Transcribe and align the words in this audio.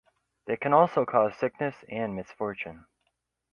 They 0.47 0.57
can 0.57 0.73
also 0.73 1.05
cause 1.05 1.35
sickness 1.35 1.75
and 1.87 2.15
misfortune. 2.15 2.87